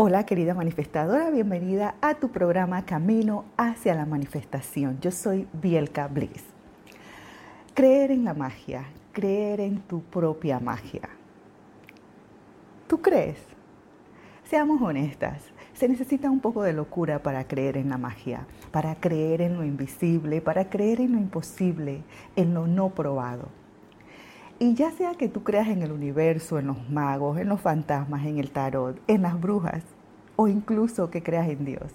Hola 0.00 0.24
querida 0.24 0.54
manifestadora, 0.54 1.28
bienvenida 1.28 1.96
a 2.00 2.14
tu 2.14 2.28
programa 2.28 2.84
Camino 2.84 3.46
hacia 3.56 3.96
la 3.96 4.06
Manifestación. 4.06 5.00
Yo 5.00 5.10
soy 5.10 5.48
Bielka 5.52 6.06
Bliss. 6.06 6.44
Creer 7.74 8.12
en 8.12 8.22
la 8.22 8.32
magia, 8.32 8.84
creer 9.10 9.58
en 9.58 9.80
tu 9.80 10.02
propia 10.02 10.60
magia. 10.60 11.08
¿Tú 12.86 13.02
crees? 13.02 13.38
Seamos 14.44 14.80
honestas, 14.80 15.42
se 15.72 15.88
necesita 15.88 16.30
un 16.30 16.38
poco 16.38 16.62
de 16.62 16.74
locura 16.74 17.20
para 17.20 17.48
creer 17.48 17.76
en 17.76 17.88
la 17.88 17.98
magia, 17.98 18.46
para 18.70 18.94
creer 18.94 19.40
en 19.40 19.56
lo 19.56 19.64
invisible, 19.64 20.40
para 20.40 20.70
creer 20.70 21.00
en 21.00 21.14
lo 21.14 21.18
imposible, 21.18 22.04
en 22.36 22.54
lo 22.54 22.68
no 22.68 22.90
probado. 22.90 23.48
Y 24.60 24.74
ya 24.74 24.90
sea 24.90 25.14
que 25.14 25.28
tú 25.28 25.44
creas 25.44 25.68
en 25.68 25.82
el 25.82 25.92
universo, 25.92 26.58
en 26.58 26.66
los 26.66 26.90
magos, 26.90 27.38
en 27.38 27.48
los 27.48 27.60
fantasmas, 27.60 28.26
en 28.26 28.38
el 28.38 28.50
tarot, 28.50 29.00
en 29.06 29.22
las 29.22 29.40
brujas, 29.40 29.84
o 30.34 30.48
incluso 30.48 31.10
que 31.10 31.22
creas 31.22 31.48
en 31.48 31.64
Dios. 31.64 31.92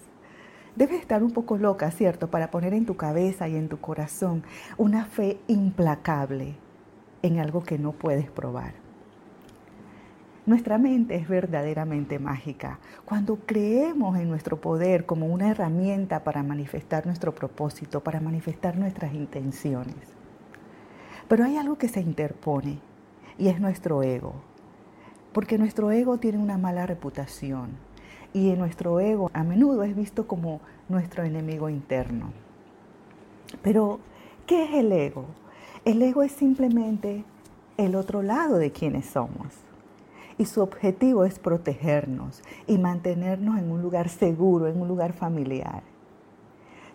Debes 0.74 1.00
estar 1.00 1.22
un 1.22 1.32
poco 1.32 1.58
loca, 1.58 1.90
¿cierto?, 1.90 2.30
para 2.30 2.50
poner 2.50 2.72
en 2.72 2.86
tu 2.86 2.96
cabeza 2.96 3.48
y 3.48 3.56
en 3.56 3.68
tu 3.68 3.80
corazón 3.80 4.44
una 4.78 5.04
fe 5.04 5.38
implacable 5.46 6.56
en 7.20 7.38
algo 7.38 7.62
que 7.62 7.78
no 7.78 7.92
puedes 7.92 8.30
probar. 8.30 8.72
Nuestra 10.46 10.78
mente 10.78 11.16
es 11.16 11.28
verdaderamente 11.28 12.18
mágica 12.18 12.78
cuando 13.04 13.36
creemos 13.46 14.18
en 14.18 14.28
nuestro 14.28 14.60
poder 14.60 15.04
como 15.06 15.26
una 15.26 15.50
herramienta 15.50 16.24
para 16.24 16.42
manifestar 16.42 17.04
nuestro 17.04 17.34
propósito, 17.34 18.02
para 18.02 18.20
manifestar 18.20 18.76
nuestras 18.76 19.14
intenciones. 19.14 20.23
Pero 21.28 21.44
hay 21.44 21.56
algo 21.56 21.76
que 21.76 21.88
se 21.88 22.00
interpone 22.00 22.78
y 23.38 23.48
es 23.48 23.60
nuestro 23.60 24.02
ego. 24.02 24.34
Porque 25.32 25.58
nuestro 25.58 25.90
ego 25.90 26.18
tiene 26.18 26.38
una 26.38 26.58
mala 26.58 26.86
reputación 26.86 27.70
y 28.32 28.52
nuestro 28.52 29.00
ego 29.00 29.30
a 29.32 29.42
menudo 29.42 29.84
es 29.84 29.96
visto 29.96 30.26
como 30.26 30.60
nuestro 30.88 31.24
enemigo 31.24 31.68
interno. 31.68 32.32
Pero, 33.62 34.00
¿qué 34.46 34.64
es 34.64 34.74
el 34.74 34.92
ego? 34.92 35.24
El 35.84 36.02
ego 36.02 36.22
es 36.22 36.32
simplemente 36.32 37.24
el 37.76 37.94
otro 37.94 38.22
lado 38.22 38.58
de 38.58 38.72
quienes 38.72 39.06
somos. 39.06 39.54
Y 40.36 40.46
su 40.46 40.62
objetivo 40.62 41.24
es 41.24 41.38
protegernos 41.38 42.42
y 42.66 42.78
mantenernos 42.78 43.58
en 43.58 43.70
un 43.70 43.82
lugar 43.82 44.08
seguro, 44.08 44.66
en 44.66 44.80
un 44.80 44.88
lugar 44.88 45.12
familiar. 45.12 45.82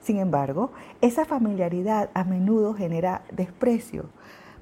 Sin 0.02 0.18
embargo, 0.18 0.72
esa 1.02 1.26
familiaridad 1.26 2.10
a 2.14 2.24
menudo 2.24 2.74
genera 2.74 3.24
desprecio, 3.32 4.10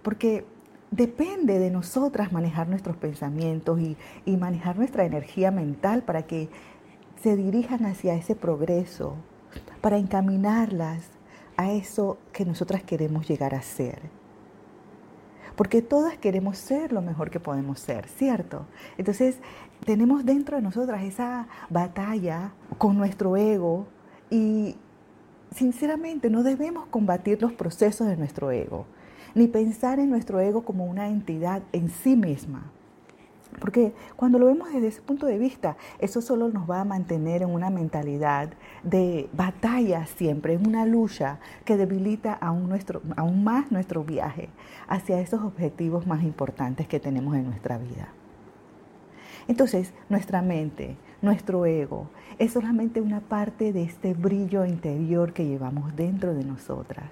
porque 0.01 0.45
depende 0.91 1.59
de 1.59 1.69
nosotras 1.69 2.31
manejar 2.31 2.67
nuestros 2.67 2.97
pensamientos 2.97 3.79
y, 3.79 4.37
manejar 4.37 4.77
nuestra 4.77 5.05
energía 5.05 5.51
mental 5.51 6.03
para 6.03 6.23
que 6.23 6.49
se 7.21 7.35
dirijan 7.35 7.85
hacia 7.85 8.15
ese 8.15 8.35
progreso, 8.35 9.15
para 9.81 9.97
encaminarlas 9.97 11.09
a 11.55 11.71
eso 11.71 12.17
que 12.31 12.45
nosotras 12.45 12.83
queremos 12.83 13.27
llegar 13.27 13.55
a 13.55 13.61
ser. 13.61 14.01
Porque 15.55 15.81
todas 15.81 16.17
queremos 16.17 16.59
ser 16.59 16.93
lo 16.93 17.01
mejor 17.01 17.31
que 17.31 17.39
podemos 17.39 17.79
ser, 17.79 18.07
¿cierto? 18.07 18.67
Entonces, 18.97 19.39
tenemos 19.85 20.23
dentro 20.23 20.57
de 20.57 20.61
nosotras 20.61 21.03
esa 21.03 21.47
batalla 21.69 22.51
con 22.77 22.95
nuestro 22.95 23.35
ego 23.37 23.87
y 24.29 24.75
sinceramente 25.57 26.29
no 26.29 26.43
debemos 26.43 26.85
combatir 26.87 27.41
los 27.41 27.51
procesos 27.51 28.07
de 28.07 28.15
nuestro 28.15 28.51
ego, 28.51 28.85
ni 29.33 29.47
pensar 29.47 29.99
en 29.99 30.09
nuestro 30.09 30.39
ego 30.39 30.63
como 30.63 30.85
una 30.85 31.07
entidad 31.09 31.63
en 31.73 31.89
sí 31.89 32.15
misma. 32.15 32.71
Porque 33.59 33.93
cuando 34.15 34.37
lo 34.37 34.45
vemos 34.45 34.71
desde 34.71 34.87
ese 34.87 35.01
punto 35.01 35.25
de 35.25 35.39
vista, 35.39 35.77
eso 35.97 36.21
solo 36.21 36.49
nos 36.49 36.69
va 36.69 36.81
a 36.81 36.85
mantener 36.85 37.41
en 37.41 37.49
una 37.49 37.71
mentalidad 37.71 38.49
de 38.83 39.29
batalla 39.33 40.05
siempre, 40.05 40.53
en 40.53 40.67
una 40.67 40.85
lucha 40.85 41.39
que 41.65 41.75
debilita 41.75 42.33
aún, 42.33 42.69
nuestro, 42.69 43.01
aún 43.15 43.43
más 43.43 43.71
nuestro 43.71 44.03
viaje 44.03 44.49
hacia 44.87 45.19
esos 45.19 45.41
objetivos 45.41 46.05
más 46.05 46.21
importantes 46.21 46.87
que 46.87 46.99
tenemos 46.99 47.35
en 47.35 47.45
nuestra 47.45 47.79
vida. 47.79 48.09
Entonces, 49.47 49.91
nuestra 50.09 50.41
mente, 50.43 50.97
nuestro 51.21 51.65
ego, 51.65 52.09
es 52.37 52.53
solamente 52.53 53.01
una 53.01 53.21
parte 53.21 53.73
de 53.73 53.83
este 53.83 54.13
brillo 54.13 54.65
interior 54.65 55.33
que 55.33 55.45
llevamos 55.45 55.95
dentro 55.95 56.33
de 56.33 56.43
nosotras. 56.43 57.11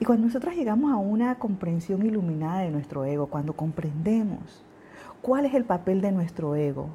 Y 0.00 0.04
cuando 0.04 0.26
nosotras 0.26 0.56
llegamos 0.56 0.92
a 0.92 0.96
una 0.96 1.36
comprensión 1.36 2.04
iluminada 2.04 2.60
de 2.60 2.70
nuestro 2.70 3.04
ego, 3.04 3.26
cuando 3.26 3.52
comprendemos 3.52 4.64
cuál 5.22 5.44
es 5.44 5.54
el 5.54 5.64
papel 5.64 6.00
de 6.00 6.12
nuestro 6.12 6.54
ego, 6.56 6.88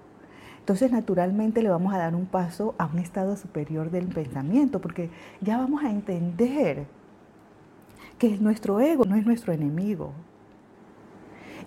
entonces 0.60 0.92
naturalmente 0.92 1.64
le 1.64 1.70
vamos 1.70 1.94
a 1.94 1.98
dar 1.98 2.16
un 2.16 2.26
paso 2.26 2.76
a 2.78 2.86
un 2.86 3.00
estado 3.00 3.36
superior 3.36 3.90
del 3.90 4.08
pensamiento, 4.08 4.80
porque 4.82 5.10
ya 5.42 5.58
vamos 5.58 5.84
a 5.84 5.90
entender 5.90 6.86
que 8.18 8.38
nuestro 8.38 8.80
ego 8.80 9.06
no 9.06 9.16
es 9.16 9.26
nuestro 9.26 9.54
enemigo. 9.54 10.12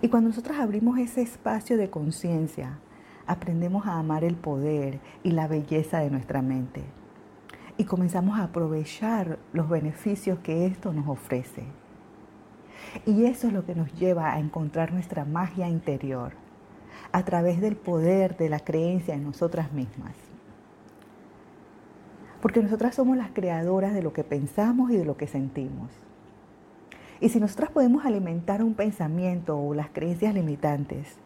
Y 0.01 0.09
cuando 0.09 0.29
nosotros 0.29 0.57
abrimos 0.57 0.99
ese 0.99 1.21
espacio 1.21 1.77
de 1.77 1.89
conciencia, 1.89 2.77
aprendemos 3.27 3.85
a 3.87 3.99
amar 3.99 4.23
el 4.23 4.35
poder 4.35 4.99
y 5.23 5.31
la 5.31 5.47
belleza 5.47 5.99
de 5.99 6.09
nuestra 6.09 6.41
mente 6.41 6.83
y 7.77 7.85
comenzamos 7.85 8.39
a 8.39 8.43
aprovechar 8.43 9.39
los 9.51 9.69
beneficios 9.69 10.39
que 10.39 10.65
esto 10.65 10.93
nos 10.93 11.07
ofrece. 11.07 11.63
Y 13.05 13.25
eso 13.25 13.47
es 13.47 13.53
lo 13.53 13.65
que 13.65 13.75
nos 13.75 13.91
lleva 13.93 14.33
a 14.33 14.39
encontrar 14.39 14.93
nuestra 14.93 15.25
magia 15.25 15.67
interior 15.67 16.33
a 17.11 17.23
través 17.25 17.61
del 17.61 17.75
poder 17.75 18.37
de 18.37 18.49
la 18.49 18.59
creencia 18.59 19.15
en 19.15 19.23
nosotras 19.23 19.71
mismas. 19.71 20.15
Porque 22.41 22.61
nosotras 22.61 22.95
somos 22.95 23.17
las 23.17 23.31
creadoras 23.31 23.93
de 23.93 24.03
lo 24.03 24.13
que 24.13 24.23
pensamos 24.23 24.91
y 24.91 24.97
de 24.97 25.05
lo 25.05 25.15
que 25.17 25.27
sentimos. 25.27 25.89
Y 27.21 27.29
si 27.29 27.39
nosotras 27.39 27.71
podemos 27.71 28.05
alimentar 28.05 28.61
un 28.61 28.73
pensamiento 28.73 29.57
o 29.57 29.73
las 29.73 29.89
creencias 29.89 30.33
limitantes, 30.33 31.17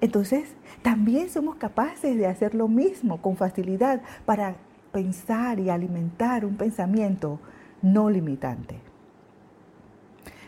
entonces 0.00 0.54
también 0.82 1.28
somos 1.30 1.56
capaces 1.56 2.16
de 2.16 2.26
hacer 2.26 2.54
lo 2.54 2.68
mismo 2.68 3.20
con 3.20 3.36
facilidad 3.36 4.00
para 4.24 4.56
pensar 4.92 5.60
y 5.60 5.70
alimentar 5.70 6.44
un 6.44 6.56
pensamiento 6.56 7.38
no 7.82 8.10
limitante. 8.10 8.76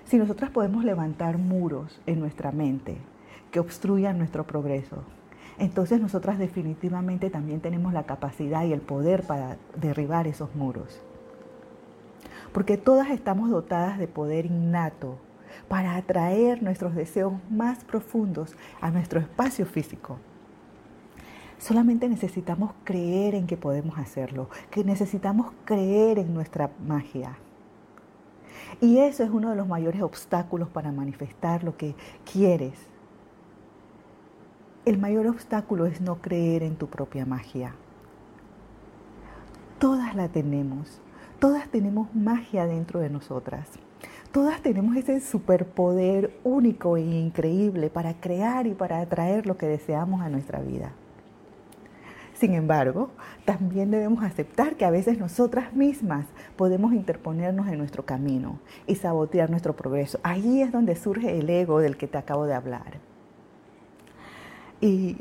Si 0.05 0.19
nosotras 0.19 0.51
podemos 0.51 0.85
levantar 0.85 1.39
muros 1.39 2.01
en 2.07 2.21
nuestra 2.21 2.53
mente 2.53 2.99
que 3.51 3.61
obstruyan 3.61 4.19
nuestro 4.19 4.47
progreso, 4.47 5.05
entonces 5.59 6.01
nosotras 6.01 6.39
definitivamente 6.39 7.31
también 7.31 7.61
tenemos 7.61 7.93
la 7.93 8.05
capacidad 8.05 8.65
y 8.65 8.73
el 8.73 8.81
poder 8.81 9.23
para 9.23 9.57
derribar 9.77 10.27
esos 10.27 10.55
muros. 10.55 11.01
Porque 12.53 12.77
todas 12.77 13.11
estamos 13.11 13.51
dotadas 13.51 13.99
de 13.99 14.09
poder 14.09 14.47
innato 14.47 15.19
para 15.69 15.97
atraer 15.97 16.63
nuestros 16.63 16.95
deseos 16.95 17.35
más 17.51 17.85
profundos 17.85 18.57
a 18.81 18.91
nuestro 18.91 19.21
espacio 19.21 19.67
físico. 19.67 20.19
Solamente 21.59 22.09
necesitamos 22.09 22.73
creer 22.83 23.37
en 23.37 23.47
que 23.47 23.57
podemos 23.57 23.97
hacerlo, 23.97 24.49
que 24.71 24.83
necesitamos 24.83 25.53
creer 25.65 26.19
en 26.19 26.35
nuestra 26.35 26.71
magia. 26.85 27.39
Y 28.81 28.99
eso 28.99 29.23
es 29.23 29.31
uno 29.31 29.51
de 29.51 29.57
los 29.57 29.69
mayores 29.69 30.03
obstáculos 30.03 30.69
para 30.69 30.91
manifestar 30.91 31.63
lo 31.63 31.77
que 31.77 31.95
quieres. 32.31 32.75
El 34.85 34.99
mayor 34.99 35.29
obstáculo 35.29 35.87
es 35.87 36.01
no 36.01 36.21
creer 36.21 36.65
en 36.65 36.75
tu 36.75 36.89
propia 36.89 37.25
magia. 37.25 37.77
Todas 39.79 40.17
la 40.17 40.29
tenemos, 40.29 41.01
todas 41.39 41.69
tenemos 41.69 42.13
magia 42.13 42.67
dentro 42.67 42.99
de 42.99 43.11
nosotras. 43.11 43.69
Todas 44.33 44.63
tenemos 44.63 44.97
ese 44.97 45.21
superpoder 45.21 46.33
único 46.43 46.97
e 46.97 47.03
increíble 47.03 47.91
para 47.91 48.15
crear 48.15 48.67
y 48.67 48.73
para 48.73 49.01
atraer 49.01 49.47
lo 49.47 49.59
que 49.59 49.67
deseamos 49.67 50.23
a 50.23 50.31
nuestra 50.31 50.61
vida. 50.61 50.93
Sin 52.33 52.55
embargo, 52.55 53.11
también 53.45 53.91
debemos 53.91 54.25
aceptar 54.25 54.77
que 54.77 54.87
a 54.87 54.91
veces 54.91 55.19
nosotras 55.19 55.75
mismas 55.75 56.27
podemos 56.57 56.95
interponernos 56.95 57.69
en 57.69 57.77
nuestro 57.77 58.07
camino 58.07 58.59
y 58.87 58.95
sabotear 58.95 59.51
nuestro 59.51 59.77
progreso. 59.77 60.19
Ahí 60.23 60.63
es 60.63 60.73
donde 60.73 60.97
surge 60.97 61.39
el 61.39 61.51
ego 61.51 61.81
del 61.81 61.99
que 61.99 62.09
te 62.09 62.17
acabo 62.17 62.47
de 62.47 62.55
hablar. 62.55 63.01
Y 64.81 65.19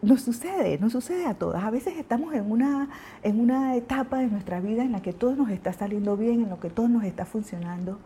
nos 0.00 0.22
sucede, 0.22 0.78
nos 0.78 0.92
sucede 0.92 1.26
a 1.26 1.34
todas. 1.34 1.62
A 1.62 1.70
veces 1.70 1.96
estamos 1.96 2.34
en 2.34 2.50
una, 2.50 2.88
en 3.22 3.38
una 3.38 3.76
etapa 3.76 4.18
de 4.18 4.26
nuestra 4.26 4.58
vida 4.60 4.82
en 4.82 4.92
la 4.92 5.02
que 5.02 5.12
todo 5.12 5.36
nos 5.36 5.50
está 5.50 5.72
saliendo 5.72 6.16
bien, 6.16 6.40
en 6.42 6.50
lo 6.50 6.58
que 6.58 6.70
todo 6.70 6.88
nos 6.88 7.04
está 7.04 7.24
funcionando. 7.24 8.00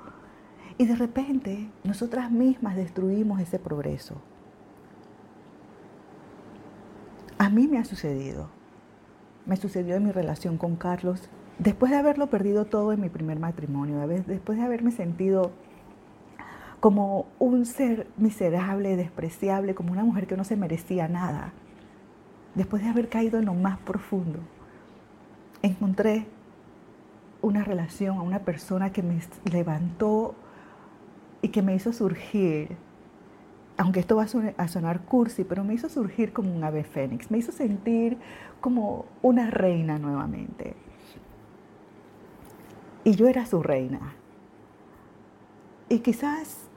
Y 0.78 0.86
de 0.86 0.96
repente 0.96 1.68
nosotras 1.84 2.30
mismas 2.30 2.76
destruimos 2.76 3.40
ese 3.40 3.58
progreso. 3.58 4.16
A 7.38 7.48
mí 7.50 7.66
me 7.66 7.78
ha 7.78 7.84
sucedido. 7.84 8.48
Me 9.46 9.56
sucedió 9.56 9.96
en 9.96 10.04
mi 10.04 10.12
relación 10.12 10.58
con 10.58 10.76
Carlos. 10.76 11.28
Después 11.58 11.92
de 11.92 11.98
haberlo 11.98 12.28
perdido 12.28 12.66
todo 12.66 12.92
en 12.92 13.00
mi 13.00 13.08
primer 13.08 13.38
matrimonio, 13.38 14.06
después 14.06 14.58
de 14.58 14.64
haberme 14.64 14.90
sentido 14.90 15.52
como 16.80 17.26
un 17.38 17.64
ser 17.64 18.06
miserable, 18.16 18.96
despreciable, 18.96 19.74
como 19.74 19.92
una 19.92 20.04
mujer 20.04 20.26
que 20.26 20.36
no 20.36 20.44
se 20.44 20.56
merecía 20.56 21.08
nada. 21.08 21.52
después 22.54 22.82
de 22.82 22.88
haber 22.88 23.10
caído 23.10 23.38
en 23.38 23.44
lo 23.44 23.52
más 23.52 23.78
profundo, 23.78 24.38
encontré 25.60 26.26
una 27.42 27.62
relación 27.64 28.16
a 28.16 28.22
una 28.22 28.38
persona 28.40 28.92
que 28.92 29.02
me 29.02 29.20
levantó 29.44 30.34
y 31.46 31.48
que 31.50 31.62
me 31.62 31.76
hizo 31.76 31.92
surgir, 31.92 32.76
aunque 33.76 34.00
esto 34.00 34.16
va 34.16 34.24
a 34.56 34.68
sonar 34.68 35.02
cursi, 35.02 35.44
pero 35.44 35.62
me 35.62 35.74
hizo 35.74 35.88
surgir 35.88 36.32
como 36.32 36.52
un 36.52 36.64
ave 36.64 36.82
fénix, 36.82 37.30
me 37.30 37.38
hizo 37.38 37.52
sentir 37.52 38.18
como 38.60 39.04
una 39.22 39.48
reina 39.48 39.96
nuevamente. 39.96 40.74
Y 43.04 43.12
yo 43.12 43.28
era 43.28 43.46
su 43.46 43.62
reina. 43.62 44.14
Y 45.88 46.00
quizás 46.00 46.68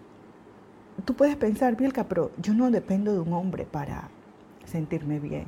tú 1.04 1.16
puedes 1.16 1.36
pensar, 1.36 1.75
Bielka, 1.75 2.04
pero 2.04 2.30
yo 2.38 2.54
no 2.54 2.69
dependo 2.69 3.12
de 3.12 3.21
un 3.21 3.33
hombre 3.33 3.66
para 3.66 4.10
sentirme 4.66 5.19
bien. 5.19 5.48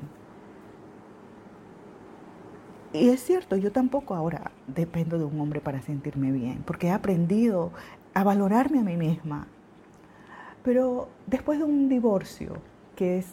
Y 2.91 3.09
es 3.09 3.23
cierto, 3.23 3.55
yo 3.55 3.71
tampoco 3.71 4.15
ahora 4.15 4.49
dependo 4.65 5.19
de 5.19 5.25
un 5.25 5.39
hombre 5.39 5.61
para 5.61 5.79
sentirme 5.83 6.31
bien, 6.31 6.63
porque 6.65 6.87
he 6.87 6.91
aprendido 6.91 7.71
a 8.13 8.23
valorarme 8.23 8.79
a 8.79 8.83
mí 8.83 8.97
misma. 8.97 9.47
Pero 10.63 11.09
después 11.27 11.59
de 11.59 11.65
un 11.65 11.89
divorcio, 11.89 12.57
que 12.95 13.17
es 13.17 13.27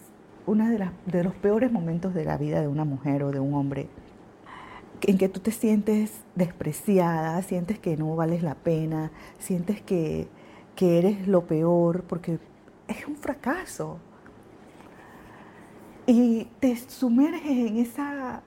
uno 0.46 0.68
de, 0.68 1.24
los 1.24 1.34
peores 1.34 1.70
momentos 1.70 2.14
de 2.14 2.24
la 2.24 2.38
vida 2.38 2.60
de 2.60 2.68
una 2.68 2.84
mujer 2.84 3.22
o 3.22 3.32
de 3.32 3.40
un 3.40 3.54
hombre, 3.54 3.88
en 5.02 5.18
que 5.18 5.28
tú 5.28 5.40
te 5.40 5.50
sientes 5.50 6.22
despreciada, 6.34 7.40
sientes 7.42 7.78
que 7.78 7.96
no 7.96 8.16
vales 8.16 8.42
la 8.42 8.54
pena, 8.54 9.12
sientes 9.38 9.82
que 9.82 10.28
eres 10.80 11.28
lo 11.28 11.46
peor, 11.46 12.04
porque 12.04 12.38
es 12.88 13.06
un 13.06 13.16
fracaso. 13.16 13.98
Y 16.06 16.46
te 16.58 16.74
sumerges 16.74 17.50
en 17.50 17.76
esa 17.76 18.42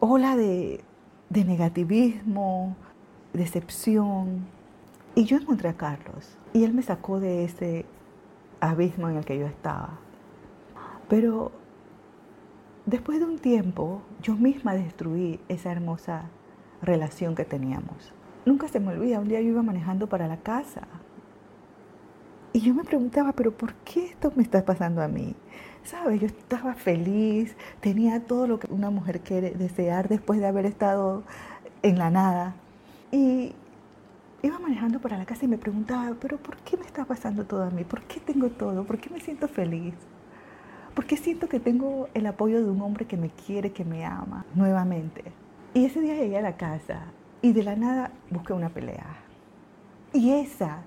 ola 0.00 0.36
de, 0.36 0.82
negativismo, 1.28 2.74
decepción. 3.34 4.46
Y 5.16 5.24
yo 5.24 5.38
encontré 5.38 5.70
a 5.70 5.76
Carlos 5.78 6.36
y 6.52 6.64
él 6.64 6.74
me 6.74 6.82
sacó 6.82 7.20
de 7.20 7.44
ese 7.44 7.86
abismo 8.60 9.08
en 9.08 9.16
el 9.16 9.24
que 9.24 9.38
yo 9.38 9.46
estaba. 9.46 9.98
Pero 11.08 11.52
después 12.84 13.18
de 13.18 13.24
un 13.24 13.38
tiempo, 13.38 14.02
yo 14.20 14.34
misma 14.34 14.74
destruí 14.74 15.40
esa 15.48 15.72
hermosa 15.72 16.24
relación 16.82 17.34
que 17.34 17.46
teníamos. 17.46 18.12
Nunca 18.44 18.68
se 18.68 18.78
me 18.78 18.92
olvida, 18.92 19.18
un 19.18 19.28
día 19.28 19.40
yo 19.40 19.48
iba 19.48 19.62
manejando 19.62 20.06
para 20.06 20.28
la 20.28 20.36
casa 20.36 20.82
y 22.52 22.60
yo 22.60 22.74
me 22.74 22.84
preguntaba, 22.84 23.32
pero 23.32 23.52
¿por 23.52 23.72
qué 23.72 24.04
esto 24.04 24.30
me 24.36 24.42
está 24.42 24.66
pasando 24.66 25.00
a 25.00 25.08
mí? 25.08 25.34
¿Sabes? 25.82 26.20
Yo 26.20 26.26
estaba 26.26 26.74
feliz, 26.74 27.56
tenía 27.80 28.20
todo 28.26 28.46
lo 28.46 28.58
que 28.58 28.70
una 28.70 28.90
mujer 28.90 29.20
quiere 29.20 29.52
desear 29.52 30.08
después 30.08 30.40
de 30.40 30.46
haber 30.46 30.66
estado 30.66 31.22
en 31.82 31.98
la 31.98 32.10
nada. 32.10 32.54
Y 33.12 33.54
iba 34.46 34.58
manejando 34.58 35.00
para 35.00 35.18
la 35.18 35.26
casa 35.26 35.44
y 35.44 35.48
me 35.48 35.58
preguntaba, 35.58 36.14
pero 36.20 36.38
¿por 36.38 36.56
qué 36.58 36.76
me 36.76 36.84
está 36.84 37.04
pasando 37.04 37.44
todo 37.44 37.62
a 37.64 37.70
mí? 37.70 37.84
¿Por 37.84 38.02
qué 38.02 38.20
tengo 38.20 38.48
todo? 38.50 38.84
¿Por 38.84 38.98
qué 38.98 39.10
me 39.10 39.20
siento 39.20 39.48
feliz? 39.48 39.94
¿Por 40.94 41.06
qué 41.06 41.16
siento 41.16 41.48
que 41.48 41.60
tengo 41.60 42.08
el 42.14 42.26
apoyo 42.26 42.62
de 42.62 42.70
un 42.70 42.80
hombre 42.80 43.06
que 43.06 43.16
me 43.16 43.30
quiere, 43.30 43.72
que 43.72 43.84
me 43.84 44.04
ama 44.04 44.46
nuevamente? 44.54 45.24
Y 45.74 45.84
ese 45.84 46.00
día 46.00 46.14
llegué 46.14 46.38
a 46.38 46.42
la 46.42 46.56
casa 46.56 47.02
y 47.42 47.52
de 47.52 47.62
la 47.62 47.76
nada 47.76 48.12
busqué 48.30 48.52
una 48.52 48.70
pelea. 48.70 49.18
Y 50.12 50.30
esa 50.32 50.82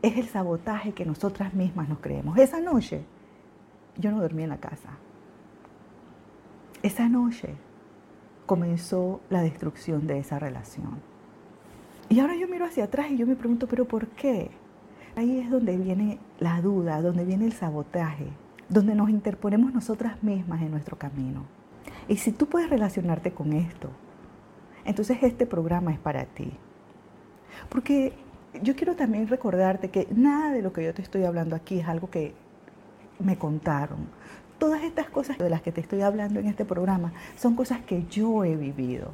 es 0.00 0.16
el 0.16 0.28
sabotaje 0.28 0.92
que 0.92 1.04
nosotras 1.04 1.52
mismas 1.54 1.88
nos 1.88 1.98
creemos. 1.98 2.38
Esa 2.38 2.60
noche 2.60 3.04
yo 3.96 4.10
no 4.10 4.20
dormí 4.20 4.44
en 4.44 4.50
la 4.50 4.58
casa. 4.58 4.90
Esa 6.82 7.08
noche 7.08 7.54
comenzó 8.46 9.20
la 9.30 9.42
destrucción 9.42 10.06
de 10.06 10.18
esa 10.18 10.38
relación. 10.38 11.13
Y 12.08 12.20
ahora 12.20 12.36
yo 12.36 12.48
miro 12.48 12.64
hacia 12.64 12.84
atrás 12.84 13.10
y 13.10 13.16
yo 13.16 13.26
me 13.26 13.36
pregunto, 13.36 13.66
pero 13.66 13.86
¿por 13.86 14.08
qué? 14.08 14.50
Ahí 15.16 15.38
es 15.38 15.50
donde 15.50 15.76
viene 15.76 16.18
la 16.38 16.60
duda, 16.60 17.00
donde 17.00 17.24
viene 17.24 17.46
el 17.46 17.52
sabotaje, 17.52 18.26
donde 18.68 18.94
nos 18.94 19.10
interponemos 19.10 19.72
nosotras 19.72 20.22
mismas 20.22 20.62
en 20.62 20.70
nuestro 20.70 20.98
camino. 20.98 21.44
Y 22.08 22.16
si 22.16 22.32
tú 22.32 22.46
puedes 22.46 22.68
relacionarte 22.68 23.32
con 23.32 23.52
esto, 23.52 23.90
entonces 24.84 25.18
este 25.22 25.46
programa 25.46 25.92
es 25.92 25.98
para 25.98 26.24
ti. 26.26 26.52
Porque 27.68 28.12
yo 28.62 28.76
quiero 28.76 28.96
también 28.96 29.28
recordarte 29.28 29.90
que 29.90 30.06
nada 30.14 30.50
de 30.52 30.62
lo 30.62 30.72
que 30.72 30.84
yo 30.84 30.94
te 30.94 31.02
estoy 31.02 31.24
hablando 31.24 31.56
aquí 31.56 31.80
es 31.80 31.88
algo 31.88 32.10
que 32.10 32.34
me 33.18 33.38
contaron. 33.38 34.08
Todas 34.58 34.82
estas 34.82 35.08
cosas 35.08 35.38
de 35.38 35.50
las 35.50 35.62
que 35.62 35.72
te 35.72 35.80
estoy 35.80 36.02
hablando 36.02 36.40
en 36.40 36.46
este 36.46 36.64
programa 36.64 37.12
son 37.36 37.54
cosas 37.54 37.80
que 37.80 38.04
yo 38.06 38.44
he 38.44 38.56
vivido. 38.56 39.10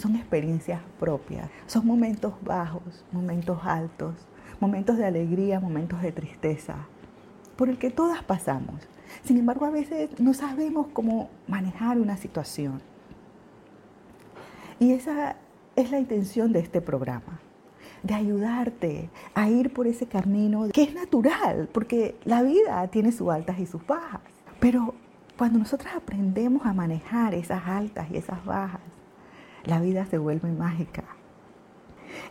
Son 0.00 0.16
experiencias 0.16 0.80
propias. 0.98 1.50
Son 1.66 1.86
momentos 1.86 2.32
bajos, 2.40 3.04
momentos 3.12 3.58
altos, 3.64 4.14
momentos 4.58 4.96
de 4.96 5.04
alegría, 5.04 5.60
momentos 5.60 6.00
de 6.00 6.10
tristeza, 6.10 6.74
por 7.54 7.68
el 7.68 7.76
que 7.76 7.90
todas 7.90 8.22
pasamos. 8.22 8.88
Sin 9.22 9.36
embargo, 9.36 9.66
a 9.66 9.70
veces 9.70 10.18
no 10.18 10.32
sabemos 10.32 10.86
cómo 10.94 11.28
manejar 11.46 11.98
una 11.98 12.16
situación. 12.16 12.80
Y 14.78 14.92
esa 14.92 15.36
es 15.76 15.90
la 15.90 15.98
intención 15.98 16.50
de 16.54 16.60
este 16.60 16.80
programa 16.80 17.38
de 18.02 18.14
ayudarte 18.14 19.10
a 19.34 19.50
ir 19.50 19.70
por 19.70 19.86
ese 19.86 20.06
camino 20.06 20.66
que 20.72 20.84
es 20.84 20.94
natural, 20.94 21.68
porque 21.70 22.16
la 22.24 22.42
vida 22.42 22.88
tiene 22.88 23.12
sus 23.12 23.28
altas 23.28 23.58
y 23.58 23.66
sus 23.66 23.86
bajas. 23.86 24.22
Pero 24.60 24.94
cuando 25.36 25.58
nosotros 25.58 25.92
aprendemos 25.94 26.64
a 26.64 26.72
manejar 26.72 27.34
esas 27.34 27.66
altas 27.66 28.10
y 28.10 28.16
esas 28.16 28.42
bajas, 28.46 28.80
la 29.64 29.80
vida 29.80 30.06
se 30.06 30.18
vuelve 30.18 30.50
mágica. 30.52 31.04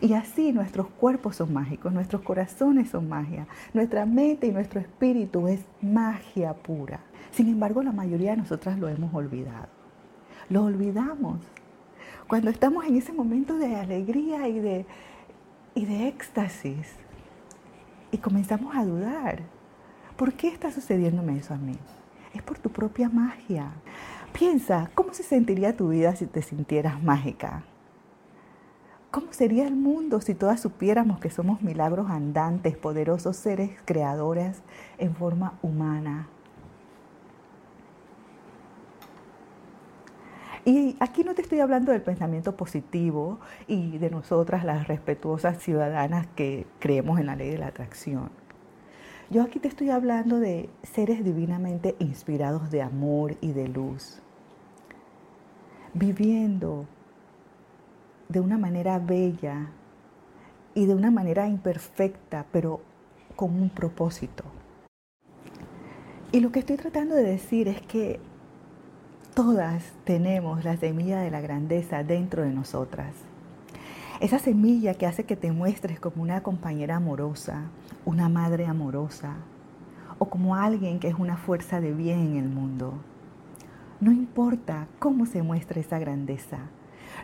Y 0.00 0.14
así 0.14 0.52
nuestros 0.52 0.88
cuerpos 0.88 1.36
son 1.36 1.52
mágicos, 1.52 1.92
nuestros 1.92 2.22
corazones 2.22 2.90
son 2.90 3.08
magia, 3.08 3.46
nuestra 3.74 4.06
mente 4.06 4.46
y 4.46 4.52
nuestro 4.52 4.80
espíritu 4.80 5.48
es 5.48 5.64
magia 5.82 6.54
pura. 6.54 7.00
Sin 7.32 7.48
embargo, 7.48 7.82
la 7.82 7.92
mayoría 7.92 8.32
de 8.32 8.38
nosotras 8.38 8.78
lo 8.78 8.88
hemos 8.88 9.14
olvidado. 9.14 9.68
Lo 10.48 10.64
olvidamos. 10.64 11.38
Cuando 12.26 12.50
estamos 12.50 12.84
en 12.84 12.96
ese 12.96 13.12
momento 13.12 13.56
de 13.56 13.76
alegría 13.76 14.48
y 14.48 14.58
de, 14.58 14.86
y 15.74 15.84
de 15.84 16.08
éxtasis. 16.08 16.94
Y 18.10 18.18
comenzamos 18.18 18.74
a 18.74 18.84
dudar. 18.84 19.42
¿Por 20.16 20.32
qué 20.32 20.48
está 20.48 20.72
sucediéndome 20.72 21.38
eso 21.38 21.54
a 21.54 21.58
mí? 21.58 21.76
Es 22.34 22.42
por 22.42 22.58
tu 22.58 22.70
propia 22.70 23.08
magia. 23.08 23.72
Piensa, 24.32 24.90
¿cómo 24.94 25.12
se 25.12 25.22
sentiría 25.22 25.76
tu 25.76 25.88
vida 25.88 26.16
si 26.16 26.26
te 26.26 26.40
sintieras 26.40 27.02
mágica? 27.02 27.64
¿Cómo 29.10 29.32
sería 29.32 29.66
el 29.66 29.74
mundo 29.74 30.20
si 30.20 30.34
todas 30.34 30.60
supiéramos 30.60 31.18
que 31.18 31.30
somos 31.30 31.62
milagros 31.62 32.08
andantes, 32.10 32.76
poderosos 32.76 33.36
seres 33.36 33.72
creadores 33.84 34.62
en 34.98 35.14
forma 35.16 35.58
humana? 35.62 36.28
Y 40.64 40.96
aquí 41.00 41.24
no 41.24 41.34
te 41.34 41.42
estoy 41.42 41.60
hablando 41.60 41.90
del 41.90 42.02
pensamiento 42.02 42.56
positivo 42.56 43.40
y 43.66 43.98
de 43.98 44.10
nosotras, 44.10 44.64
las 44.64 44.86
respetuosas 44.86 45.58
ciudadanas 45.62 46.26
que 46.36 46.66
creemos 46.78 47.18
en 47.18 47.26
la 47.26 47.34
ley 47.36 47.50
de 47.50 47.58
la 47.58 47.68
atracción. 47.68 48.39
Yo 49.30 49.42
aquí 49.42 49.60
te 49.60 49.68
estoy 49.68 49.90
hablando 49.90 50.40
de 50.40 50.68
seres 50.82 51.24
divinamente 51.24 51.94
inspirados 52.00 52.70
de 52.70 52.82
amor 52.82 53.36
y 53.40 53.52
de 53.52 53.68
luz, 53.68 54.20
viviendo 55.94 56.86
de 58.28 58.40
una 58.40 58.58
manera 58.58 58.98
bella 58.98 59.68
y 60.74 60.86
de 60.86 60.94
una 60.94 61.10
manera 61.10 61.46
imperfecta, 61.46 62.46
pero 62.52 62.80
con 63.36 63.54
un 63.54 63.70
propósito. 63.70 64.44
Y 66.32 66.40
lo 66.40 66.52
que 66.52 66.60
estoy 66.60 66.76
tratando 66.76 67.14
de 67.14 67.22
decir 67.22 67.68
es 67.68 67.80
que 67.80 68.20
Todas 69.34 69.84
tenemos 70.04 70.64
la 70.64 70.76
semilla 70.76 71.20
de 71.20 71.30
la 71.30 71.40
grandeza 71.40 72.02
dentro 72.02 72.42
de 72.42 72.50
nosotras. 72.50 73.14
Esa 74.20 74.38
semilla 74.38 74.92
que 74.92 75.06
hace 75.06 75.24
que 75.24 75.34
te 75.34 75.50
muestres 75.50 75.98
como 75.98 76.22
una 76.22 76.42
compañera 76.42 76.96
amorosa, 76.96 77.70
una 78.04 78.28
madre 78.28 78.66
amorosa 78.66 79.36
o 80.18 80.26
como 80.28 80.56
alguien 80.56 81.00
que 81.00 81.08
es 81.08 81.14
una 81.14 81.38
fuerza 81.38 81.80
de 81.80 81.94
bien 81.94 82.18
en 82.18 82.36
el 82.36 82.50
mundo. 82.50 82.92
No 83.98 84.12
importa 84.12 84.88
cómo 84.98 85.24
se 85.24 85.42
muestre 85.42 85.80
esa 85.80 85.98
grandeza. 85.98 86.58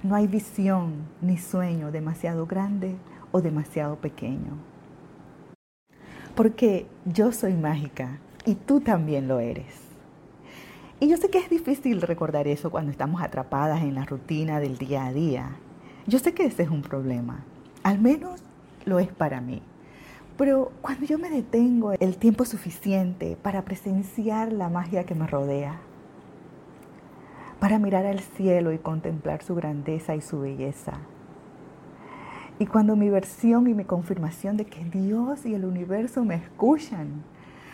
No 0.02 0.14
hay 0.14 0.26
visión 0.26 1.06
ni 1.20 1.36
sueño 1.36 1.92
demasiado 1.92 2.46
grande 2.46 2.96
o 3.30 3.42
demasiado 3.42 3.96
pequeño. 3.96 4.54
Porque 6.34 6.86
yo 7.04 7.30
soy 7.30 7.52
mágica 7.52 8.20
y 8.46 8.54
tú 8.54 8.80
también 8.80 9.28
lo 9.28 9.38
eres. 9.38 9.82
Y 10.98 11.08
yo 11.08 11.18
sé 11.18 11.28
que 11.28 11.40
es 11.40 11.50
difícil 11.50 12.00
recordar 12.00 12.48
eso 12.48 12.70
cuando 12.70 12.90
estamos 12.90 13.20
atrapadas 13.20 13.82
en 13.82 13.94
la 13.94 14.06
rutina 14.06 14.60
del 14.60 14.78
día 14.78 15.04
a 15.04 15.12
día. 15.12 15.56
Yo 16.06 16.20
sé 16.20 16.34
que 16.34 16.46
ese 16.46 16.62
es 16.62 16.70
un 16.70 16.82
problema. 16.82 17.44
Al 17.82 17.98
menos 17.98 18.40
lo 18.84 19.00
es 19.00 19.08
para 19.08 19.40
mí. 19.40 19.60
Pero 20.38 20.70
cuando 20.82 21.06
yo 21.06 21.18
me 21.18 21.30
detengo 21.30 21.92
el 21.92 22.16
tiempo 22.16 22.44
suficiente 22.44 23.36
para 23.42 23.62
presenciar 23.62 24.52
la 24.52 24.68
magia 24.68 25.04
que 25.04 25.14
me 25.14 25.26
rodea, 25.26 25.78
para 27.58 27.78
mirar 27.78 28.06
al 28.06 28.20
cielo 28.20 28.72
y 28.72 28.78
contemplar 28.78 29.42
su 29.42 29.54
grandeza 29.54 30.14
y 30.14 30.20
su 30.20 30.40
belleza. 30.40 30.92
Y 32.58 32.66
cuando 32.66 32.96
mi 32.96 33.10
versión 33.10 33.66
y 33.66 33.74
mi 33.74 33.84
confirmación 33.84 34.56
de 34.56 34.66
que 34.66 34.84
Dios 34.84 35.44
y 35.44 35.54
el 35.54 35.64
universo 35.64 36.24
me 36.24 36.36
escuchan, 36.36 37.24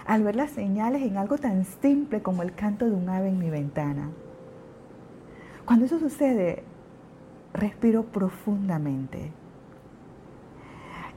al 0.07 0.23
ver 0.23 0.37
las 0.37 0.51
señales 0.51 1.03
en 1.03 1.17
algo 1.17 1.37
tan 1.37 1.65
simple 1.65 2.23
como 2.23 2.43
el 2.43 2.55
canto 2.55 2.87
de 2.87 2.93
un 2.93 3.09
ave 3.09 3.29
en 3.29 3.39
mi 3.39 3.51
ventana. 3.51 4.11
Cuando 5.67 5.85
eso 5.85 5.99
sucede, 5.99 6.65
respiro 7.55 8.05
profundamente 8.05 9.33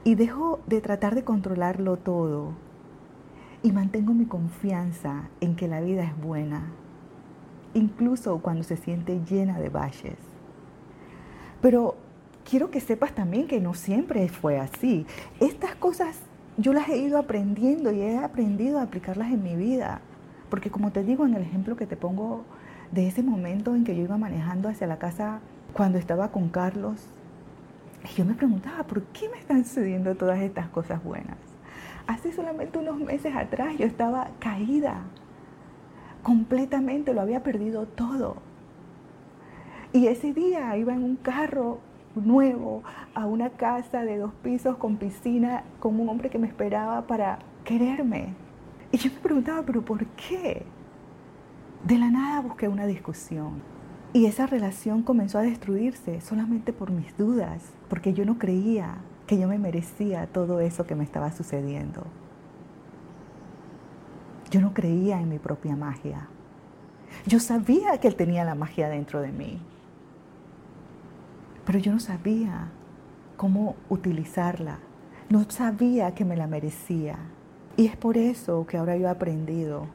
y 0.04 0.14
dejo 0.14 0.60
de 0.66 0.80
tratar 0.80 1.14
de 1.14 1.24
controlarlo 1.24 1.96
todo 1.96 2.52
y 3.62 3.72
mantengo 3.72 4.14
mi 4.14 4.26
confianza 4.26 5.28
en 5.40 5.56
que 5.56 5.66
la 5.66 5.80
vida 5.80 6.04
es 6.04 6.16
buena, 6.20 6.70
incluso 7.74 8.38
cuando 8.38 8.62
se 8.62 8.76
siente 8.76 9.20
llena 9.28 9.58
de 9.58 9.68
valles. 9.68 10.18
Pero 11.60 11.96
quiero 12.48 12.70
que 12.70 12.80
sepas 12.80 13.12
también 13.14 13.48
que 13.48 13.60
no 13.60 13.74
siempre 13.74 14.28
fue 14.28 14.60
así. 14.60 15.06
Estas 15.40 15.74
cosas 15.74 16.20
yo 16.56 16.72
las 16.72 16.88
he 16.88 16.98
ido 16.98 17.18
aprendiendo 17.18 17.90
y 17.90 18.00
he 18.00 18.18
aprendido 18.18 18.78
a 18.78 18.82
aplicarlas 18.82 19.32
en 19.32 19.42
mi 19.42 19.56
vida. 19.56 20.00
Porque 20.48 20.70
como 20.70 20.92
te 20.92 21.02
digo 21.02 21.26
en 21.26 21.34
el 21.34 21.42
ejemplo 21.42 21.76
que 21.76 21.86
te 21.86 21.96
pongo 21.96 22.44
de 22.92 23.08
ese 23.08 23.22
momento 23.22 23.74
en 23.74 23.82
que 23.82 23.96
yo 23.96 24.02
iba 24.02 24.16
manejando 24.16 24.68
hacia 24.68 24.86
la 24.86 24.98
casa 24.98 25.40
cuando 25.76 25.98
estaba 25.98 26.30
con 26.30 26.48
Carlos, 26.48 27.06
yo 28.16 28.24
me 28.24 28.32
preguntaba, 28.32 28.84
¿por 28.84 29.02
qué 29.02 29.28
me 29.28 29.38
están 29.38 29.62
sucediendo 29.66 30.14
todas 30.14 30.40
estas 30.40 30.68
cosas 30.68 31.04
buenas? 31.04 31.36
Hace 32.06 32.32
solamente 32.32 32.78
unos 32.78 32.98
meses 32.98 33.36
atrás 33.36 33.76
yo 33.76 33.84
estaba 33.84 34.30
caída, 34.38 35.02
completamente, 36.22 37.12
lo 37.12 37.20
había 37.20 37.42
perdido 37.42 37.84
todo. 37.84 38.36
Y 39.92 40.06
ese 40.06 40.32
día 40.32 40.74
iba 40.78 40.94
en 40.94 41.02
un 41.02 41.16
carro 41.16 41.78
nuevo 42.14 42.82
a 43.14 43.26
una 43.26 43.50
casa 43.50 44.02
de 44.02 44.16
dos 44.16 44.32
pisos 44.42 44.78
con 44.78 44.96
piscina 44.96 45.62
con 45.78 46.00
un 46.00 46.08
hombre 46.08 46.30
que 46.30 46.38
me 46.38 46.46
esperaba 46.46 47.06
para 47.06 47.40
quererme. 47.64 48.32
Y 48.92 48.96
yo 48.96 49.10
me 49.12 49.20
preguntaba, 49.20 49.62
pero 49.62 49.84
¿por 49.84 50.06
qué? 50.06 50.64
De 51.84 51.98
la 51.98 52.10
nada 52.10 52.40
busqué 52.40 52.66
una 52.66 52.86
discusión. 52.86 53.75
Y 54.12 54.26
esa 54.26 54.46
relación 54.46 55.02
comenzó 55.02 55.38
a 55.38 55.42
destruirse 55.42 56.20
solamente 56.20 56.72
por 56.72 56.90
mis 56.90 57.16
dudas, 57.16 57.62
porque 57.88 58.14
yo 58.14 58.24
no 58.24 58.38
creía 58.38 58.96
que 59.26 59.38
yo 59.38 59.48
me 59.48 59.58
merecía 59.58 60.26
todo 60.26 60.60
eso 60.60 60.86
que 60.86 60.94
me 60.94 61.04
estaba 61.04 61.32
sucediendo. 61.32 62.04
Yo 64.50 64.60
no 64.60 64.72
creía 64.72 65.20
en 65.20 65.28
mi 65.28 65.38
propia 65.38 65.76
magia. 65.76 66.28
Yo 67.26 67.40
sabía 67.40 67.98
que 67.98 68.08
él 68.08 68.16
tenía 68.16 68.44
la 68.44 68.54
magia 68.54 68.88
dentro 68.88 69.20
de 69.20 69.32
mí, 69.32 69.60
pero 71.64 71.78
yo 71.78 71.92
no 71.92 71.98
sabía 71.98 72.68
cómo 73.36 73.74
utilizarla. 73.88 74.78
No 75.28 75.44
sabía 75.50 76.14
que 76.14 76.24
me 76.24 76.36
la 76.36 76.46
merecía. 76.46 77.18
Y 77.76 77.86
es 77.86 77.96
por 77.96 78.16
eso 78.16 78.66
que 78.66 78.78
ahora 78.78 78.96
yo 78.96 79.08
he 79.08 79.10
aprendido 79.10 79.88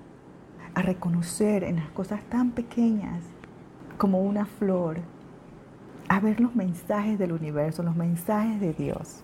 a 0.76 0.82
reconocer 0.82 1.64
en 1.64 1.78
las 1.78 1.90
cosas 1.92 2.22
tan 2.26 2.52
pequeñas 2.52 3.24
como 4.02 4.20
una 4.20 4.48
flor, 4.48 4.98
a 6.10 6.20
ver 6.20 6.40
los 6.40 6.56
mensajes 6.56 7.20
del 7.20 7.34
universo, 7.34 7.84
los 7.84 7.96
mensajes 7.96 8.60
de 8.60 8.74
Dios. 8.74 9.22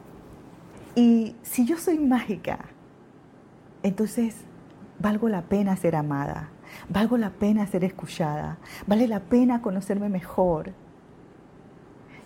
Y 0.93 1.35
si 1.41 1.65
yo 1.65 1.79
soy 1.79 1.97
mágica, 1.97 2.59
entonces 3.81 4.35
valgo 4.99 5.29
la 5.29 5.41
pena 5.41 5.75
ser 5.77 5.95
amada, 5.95 6.51
valgo 6.89 7.17
la 7.17 7.31
pena 7.31 7.65
ser 7.65 7.83
escuchada, 7.85 8.59
vale 8.85 9.07
la 9.07 9.19
pena 9.19 9.63
conocerme 9.63 10.09
mejor, 10.09 10.73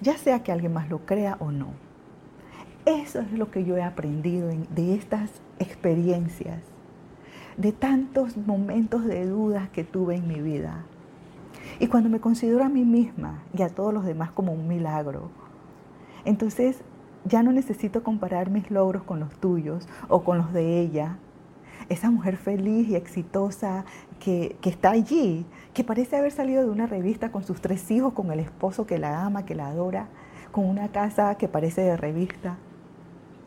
ya 0.01 0.17
sea 0.17 0.43
que 0.43 0.51
alguien 0.51 0.73
más 0.73 0.89
lo 0.89 1.05
crea 1.05 1.37
o 1.39 1.51
no. 1.51 1.69
Eso 2.85 3.21
es 3.21 3.31
lo 3.31 3.49
que 3.49 3.63
yo 3.63 3.77
he 3.77 3.83
aprendido 3.83 4.49
de 4.75 4.95
estas 4.95 5.29
experiencias, 5.57 6.59
de 7.55 7.71
tantos 7.71 8.35
momentos 8.35 9.05
de 9.05 9.25
dudas 9.25 9.69
que 9.69 9.85
tuve 9.85 10.15
en 10.15 10.27
mi 10.27 10.41
vida. 10.41 10.83
Y 11.79 11.87
cuando 11.87 12.09
me 12.09 12.19
considero 12.19 12.63
a 12.63 12.69
mí 12.69 12.83
misma 12.83 13.43
y 13.57 13.61
a 13.61 13.69
todos 13.69 13.93
los 13.93 14.05
demás 14.05 14.31
como 14.31 14.53
un 14.53 14.67
milagro, 14.67 15.29
entonces 16.25 16.83
ya 17.25 17.43
no 17.43 17.51
necesito 17.51 18.03
comparar 18.03 18.49
mis 18.49 18.71
logros 18.71 19.03
con 19.03 19.19
los 19.19 19.33
tuyos 19.35 19.87
o 20.07 20.23
con 20.23 20.37
los 20.37 20.53
de 20.53 20.79
ella. 20.79 21.17
Esa 21.89 22.11
mujer 22.11 22.37
feliz 22.37 22.87
y 22.89 22.95
exitosa 22.95 23.85
que, 24.19 24.55
que, 24.61 24.69
está 24.69 24.91
allí, 24.91 25.45
que 25.73 25.83
parece 25.83 26.17
haber 26.17 26.31
salido 26.31 26.63
de 26.63 26.69
una 26.69 26.87
revista 26.87 27.31
con 27.31 27.43
sus 27.43 27.59
tres 27.61 27.89
hijos, 27.91 28.13
con 28.13 28.31
el 28.31 28.39
esposo 28.39 28.85
que 28.85 28.99
la 28.99 29.25
ama, 29.25 29.45
que 29.45 29.55
la 29.55 29.67
adora, 29.67 30.07
con 30.51 30.65
una 30.65 30.89
casa 30.89 31.35
que 31.35 31.47
parece 31.47 31.81
de 31.81 31.97
revista. 31.97 32.57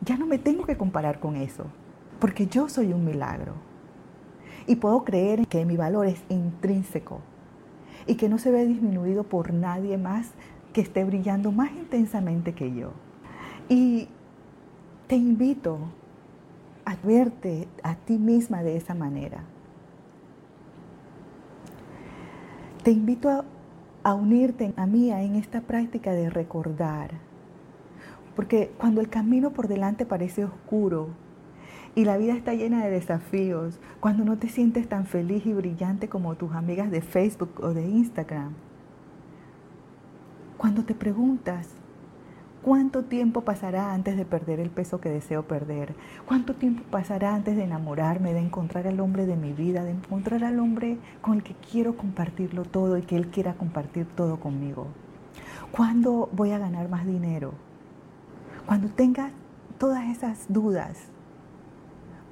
Ya 0.01 0.17
no 0.17 0.25
me 0.25 0.37
tengo 0.37 0.65
que 0.65 0.77
comparar 0.77 1.19
con 1.19 1.35
eso, 1.35 1.65
porque 2.19 2.47
yo 2.47 2.69
soy 2.69 2.93
un 2.93 3.05
milagro. 3.05 3.53
Y 4.67 4.75
puedo 4.75 5.03
creer 5.03 5.47
que 5.47 5.65
mi 5.65 5.77
valor 5.77 6.07
es 6.07 6.21
intrínseco 6.29 7.21
y 8.07 8.15
que 8.15 8.29
no 8.29 8.37
se 8.37 8.51
ve 8.51 8.65
disminuido 8.65 9.23
por 9.23 9.53
nadie 9.53 9.97
más 9.97 10.31
que 10.73 10.81
esté 10.81 11.03
brillando 11.03 11.51
más 11.51 11.71
intensamente 11.71 12.53
que 12.53 12.73
yo. 12.73 12.91
Y 13.69 14.07
te 15.07 15.15
invito 15.15 15.79
a 16.85 16.95
verte 17.03 17.67
a 17.83 17.95
ti 17.95 18.17
misma 18.17 18.63
de 18.63 18.77
esa 18.77 18.93
manera. 18.93 19.43
Te 22.83 22.91
invito 22.91 23.45
a, 24.03 24.13
unirte 24.13 24.73
a 24.77 24.85
mí 24.85 25.09
en 25.11 25.35
esta 25.35 25.61
práctica 25.61 26.11
de 26.11 26.29
recordar. 26.29 27.11
Porque 28.35 28.71
cuando 28.77 29.01
el 29.01 29.09
camino 29.09 29.51
por 29.51 29.67
delante 29.67 30.05
parece 30.05 30.45
oscuro 30.45 31.07
y 31.95 32.05
la 32.05 32.17
vida 32.17 32.33
está 32.33 32.53
llena 32.53 32.83
de 32.83 32.91
desafíos, 32.91 33.79
cuando 33.99 34.25
no 34.25 34.37
te 34.37 34.49
sientes 34.49 34.87
tan 34.87 35.05
feliz 35.05 35.45
y 35.45 35.53
brillante 35.53 36.09
como 36.09 36.35
tus 36.35 36.53
amigas 36.53 36.91
de 36.91 37.01
Facebook 37.01 37.61
o 37.61 37.73
de 37.73 37.87
Instagram, 37.87 38.53
cuando 40.57 40.83
te 40.83 40.93
preguntas, 40.93 41.75
¿Cuánto 42.65 43.03
tiempo 43.03 43.41
pasará 43.41 43.93
antes 43.93 44.17
de 44.17 44.25
perder 44.25 44.59
el 44.59 44.71
peso 44.71 44.99
que 44.99 45.11
deseo 45.11 45.43
perder? 45.43 45.93
¿Cuánto 46.25 46.55
tiempo 46.55 46.81
pasará 46.89 47.35
antes 47.35 47.55
de 47.55 47.63
enamorarme, 47.63 48.33
de 48.33 48.39
encontrar 48.39 48.87
al 48.87 48.99
hombre 49.01 49.27
de 49.27 49.35
mi 49.35 49.53
vida, 49.53 49.83
de 49.83 49.91
encontrar 49.91 50.43
al 50.43 50.59
hombre 50.59 50.97
con 51.21 51.35
el 51.35 51.43
que 51.43 51.53
quiero 51.53 51.95
compartirlo 51.95 52.63
todo 52.63 52.97
y 52.97 53.03
que 53.03 53.17
él 53.17 53.27
quiera 53.27 53.53
compartir 53.53 54.07
todo 54.07 54.39
conmigo? 54.39 54.87
¿Cuándo 55.71 56.27
voy 56.31 56.53
a 56.53 56.57
ganar 56.57 56.89
más 56.89 57.05
dinero? 57.05 57.53
Cuando 58.65 58.89
tengas 58.89 59.31
todas 59.77 60.05
esas 60.05 60.51
dudas, 60.51 61.11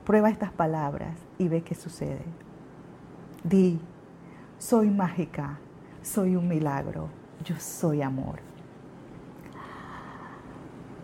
prueba 0.03 0.29
estas 0.29 0.51
palabras 0.51 1.17
y 1.38 1.48
ve 1.48 1.62
qué 1.62 1.75
sucede. 1.75 2.24
Di, 3.43 3.79
soy 4.57 4.89
mágica, 4.89 5.60
soy 6.01 6.36
un 6.36 6.48
milagro, 6.48 7.10
yo 7.43 7.55
soy 7.57 8.01
amor. 8.01 8.39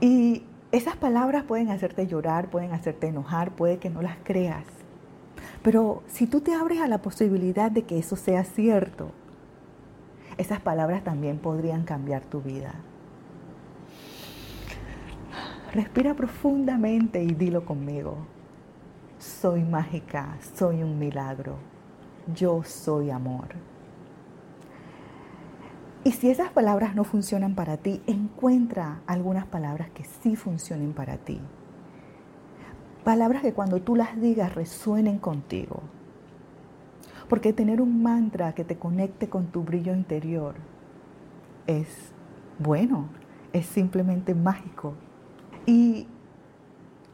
Y 0.02 0.46
esas 0.72 0.96
palabras 0.96 1.44
pueden 1.44 1.70
hacerte 1.70 2.08
llorar, 2.08 2.50
pueden 2.50 2.72
hacerte 2.72 3.08
enojar, 3.08 3.52
puede 3.52 3.78
que 3.80 3.90
no 3.90 4.02
las 4.02 4.18
creas. 4.24 4.66
Pero 5.62 6.04
si 6.08 6.26
tú 6.26 6.42
te 6.42 6.54
abres 6.54 6.80
a 6.80 6.88
la 6.88 7.02
posibilidad 7.02 7.70
de 7.72 7.84
que 7.84 8.00
eso 8.00 8.16
sea 8.16 8.44
cierto, 8.44 9.12
esas 10.38 10.62
palabras 10.62 11.04
también 11.04 11.38
podrían 11.38 11.84
cambiar 11.84 12.24
tu 12.24 12.42
vida. 12.42 12.76
Respira 15.74 16.14
profundamente 16.14 17.22
y 17.22 17.34
dilo 17.34 17.66
conmigo. 17.66 18.16
Soy 19.20 19.66
mágica, 19.66 20.38
soy 20.56 20.82
un 20.82 20.98
milagro. 20.98 21.58
Yo 22.34 22.64
soy 22.64 23.10
amor. 23.10 23.50
Y 26.06 26.14
si 26.14 26.30
esas 26.30 26.52
palabras 26.52 26.96
no 26.96 27.04
funcionan 27.04 27.54
para 27.54 27.76
ti, 27.76 28.02
encuentra 28.08 29.02
algunas 29.08 29.46
palabras 29.46 29.90
que 29.90 30.06
sí 30.06 30.38
funcionen 30.38 30.94
para 30.94 31.18
ti. 31.18 31.42
Palabras 33.04 33.42
que 33.42 33.54
cuando 33.54 33.82
tú 33.82 33.98
las 33.98 34.20
digas 34.22 34.56
resuenen 34.56 35.20
contigo. 35.20 35.82
Porque 37.28 37.52
tener 37.52 37.82
un 37.82 38.02
mantra 38.02 38.54
que 38.54 38.64
te 38.64 38.78
conecte 38.78 39.28
con 39.28 39.48
tu 39.48 39.64
brillo 39.64 39.94
interior 39.94 40.56
es 41.68 42.14
bueno, 42.58 43.10
es 43.52 43.66
simplemente 43.66 44.34
mágico. 44.34 44.94
Y 45.66 46.08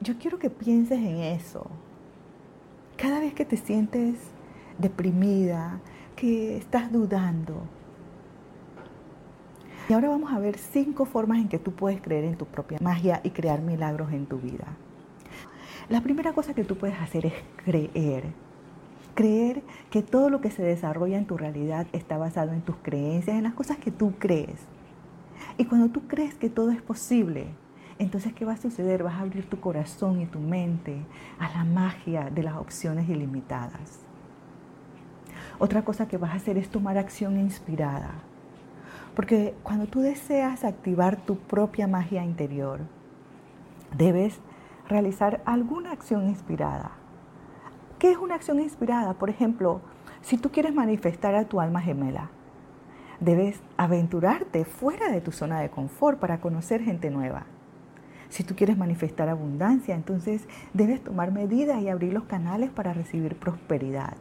yo 0.01 0.19
quiero 0.19 0.38
que 0.38 0.51
pienses 0.51 1.00
en 1.00 1.17
eso. 1.17 1.65
Cada 3.05 3.19
vez 3.19 3.35
que 3.35 3.45
te 3.45 3.55
sientes 3.55 4.15
deprimida, 4.79 5.79
que 6.15 6.57
estás 6.57 6.91
dudando, 6.91 7.62
y 9.88 9.93
ahora 9.93 10.09
vamos 10.09 10.33
a 10.33 10.39
ver 10.39 10.57
cinco 10.57 11.05
formas 11.05 11.38
en 11.38 11.47
que 11.47 11.59
tú 11.59 11.71
puedes 11.71 12.01
creer 12.01 12.24
en 12.24 12.35
tu 12.35 12.47
propia 12.47 12.79
magia 12.81 13.21
y 13.24 13.29
crear 13.29 13.62
milagros 13.62 14.12
en 14.12 14.25
tu 14.25 14.39
vida. 14.39 14.75
La 15.88 16.01
primera 16.01 16.33
cosa 16.33 16.55
que 16.55 16.63
tú 16.63 16.77
puedes 16.79 17.00
hacer 17.00 17.27
es 17.27 17.33
creer. 17.63 18.24
Creer 19.13 19.62
que 19.91 20.01
todo 20.01 20.31
lo 20.31 20.41
que 20.41 20.50
se 20.50 20.63
desarrolla 20.63 21.19
en 21.19 21.27
tu 21.27 21.38
realidad 21.38 21.85
está 21.93 22.17
basado 22.17 22.53
en 22.53 22.62
tus 22.62 22.77
creencias, 22.77 23.38
en 23.38 23.43
las 23.43 23.53
cosas 23.53 23.77
que 23.77 23.91
tú 23.91 24.13
crees. 24.17 24.62
Y 25.59 25.65
cuando 25.65 25.89
tú 25.89 26.07
crees 26.07 26.33
que 26.33 26.50
todo 26.50 26.71
es 26.71 26.81
posible, 26.81 27.50
entonces 27.97 28.33
¿qué 28.33 28.45
va 28.45 28.53
a 28.53 28.57
suceder? 28.57 29.03
Vas 29.03 29.15
a 29.15 29.21
abrir 29.21 29.49
tu 29.49 29.59
corazón 29.59 30.21
y 30.21 30.25
tu 30.25 30.39
mente 30.39 30.97
a 31.39 31.49
la 31.49 31.63
magia 31.63 32.29
de 32.29 32.43
las 32.43 32.57
opciones 32.57 33.07
ilimitadas. 33.09 33.99
Otra 35.59 35.83
cosa 35.83 36.07
que 36.07 36.17
vas 36.17 36.31
a 36.31 36.35
hacer 36.35 36.57
es 36.57 36.69
tomar 36.69 36.97
acción 36.97 37.39
inspirada. 37.39 38.11
Porque 39.15 39.55
cuando 39.63 39.85
tú 39.85 40.01
deseas 40.01 40.65
activar 40.65 41.15
tu 41.15 41.37
propia 41.37 41.87
magia 41.87 42.25
interior, 42.25 42.81
debes 43.97 44.39
realizar 44.89 45.41
alguna 45.45 45.91
acción 45.93 46.27
inspirada. 46.27 46.91
¿Qué 47.97 48.11
es 48.11 48.17
una 48.17 48.35
acción 48.35 48.59
inspirada? 48.59 49.13
Por 49.13 49.29
ejemplo, 49.29 49.79
si 50.21 50.37
tú 50.37 50.51
quieres 50.51 50.73
manifestar 50.73 51.33
a 51.35 51.45
tu 51.45 51.61
alma 51.61 51.79
gemela, 51.79 52.29
debes 53.21 53.61
aventurarte 53.77 54.65
fuera 54.65 55.09
de 55.09 55.21
tu 55.21 55.31
zona 55.31 55.61
de 55.61 55.69
confort 55.69 56.19
para 56.19 56.41
conocer 56.41 56.83
gente 56.83 57.09
nueva. 57.09 57.45
Si 58.35 58.43
tú 58.43 58.53
quieres 58.53 58.77
manifestar 58.77 59.29
abundancia, 59.29 59.95
entonces 59.95 60.45
debes 60.73 61.01
tomar 61.01 61.31
medidas 61.31 61.81
y 61.81 61.87
abrir 61.87 62.11
los 62.11 62.25
canales 62.25 62.69
para 62.69 62.91
recibir 62.91 63.37
prosperidad. 63.37 64.17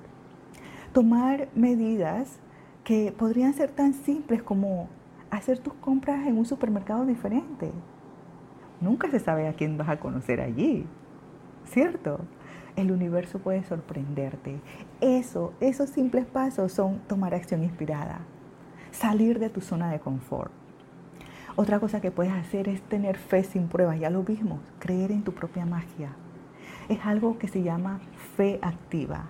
Tomar 0.92 1.48
medidas 1.56 2.38
que 2.84 3.10
podrían 3.10 3.54
ser 3.54 3.72
tan 3.72 3.92
simples 3.92 4.40
como 4.40 4.88
hacer 5.32 5.58
tus 5.58 5.74
compras 5.74 6.28
en 6.28 6.38
un 6.38 6.46
supermercado 6.46 7.04
diferente. 7.04 7.72
Nunca 8.80 9.10
se 9.10 9.18
sabe 9.18 9.48
a 9.48 9.54
quién 9.54 9.76
vas 9.76 9.88
a 9.88 9.98
conocer 9.98 10.40
allí, 10.40 10.86
¿cierto? 11.64 12.20
El 12.76 12.92
universo 12.92 13.40
puede 13.40 13.64
sorprenderte. 13.64 14.60
Eso, 15.00 15.54
esos 15.58 15.90
simples 15.90 16.24
pasos 16.24 16.70
son 16.70 17.00
tomar 17.08 17.34
acción 17.34 17.64
inspirada, 17.64 18.20
salir 18.92 19.40
de 19.40 19.50
tu 19.50 19.60
zona 19.60 19.90
de 19.90 19.98
confort. 19.98 20.52
Otra 21.56 21.78
cosa 21.78 22.00
que 22.00 22.10
puedes 22.10 22.32
hacer 22.32 22.68
es 22.68 22.82
tener 22.82 23.16
fe 23.16 23.44
sin 23.44 23.68
pruebas, 23.68 24.00
ya 24.00 24.10
lo 24.10 24.24
vimos, 24.24 24.58
creer 24.80 25.12
en 25.12 25.22
tu 25.22 25.32
propia 25.32 25.64
magia. 25.64 26.10
Es 26.88 26.98
algo 27.06 27.38
que 27.38 27.46
se 27.46 27.62
llama 27.62 28.00
fe 28.36 28.58
activa. 28.60 29.26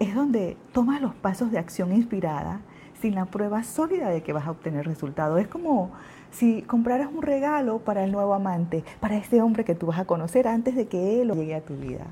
Es 0.00 0.16
donde 0.16 0.56
tomas 0.72 1.00
los 1.00 1.14
pasos 1.14 1.52
de 1.52 1.60
acción 1.60 1.92
inspirada 1.92 2.60
sin 3.00 3.14
la 3.14 3.26
prueba 3.26 3.62
sólida 3.62 4.08
de 4.08 4.24
que 4.24 4.32
vas 4.32 4.48
a 4.48 4.50
obtener 4.50 4.84
resultados. 4.84 5.40
Es 5.40 5.46
como 5.46 5.92
si 6.32 6.62
compraras 6.62 7.08
un 7.12 7.22
regalo 7.22 7.78
para 7.78 8.02
el 8.02 8.10
nuevo 8.10 8.34
amante, 8.34 8.82
para 8.98 9.16
ese 9.16 9.40
hombre 9.40 9.64
que 9.64 9.76
tú 9.76 9.86
vas 9.86 10.00
a 10.00 10.06
conocer 10.06 10.48
antes 10.48 10.74
de 10.74 10.88
que 10.88 11.22
él 11.22 11.30
llegue 11.30 11.54
a 11.54 11.64
tu 11.64 11.76
vida. 11.76 12.06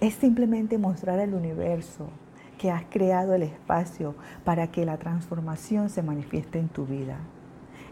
Es 0.00 0.14
simplemente 0.14 0.78
mostrar 0.78 1.20
al 1.20 1.34
universo 1.34 2.08
que 2.56 2.70
has 2.70 2.84
creado 2.88 3.34
el 3.34 3.42
espacio 3.42 4.14
para 4.42 4.68
que 4.68 4.86
la 4.86 4.96
transformación 4.96 5.90
se 5.90 6.02
manifieste 6.02 6.58
en 6.58 6.70
tu 6.70 6.86
vida 6.86 7.18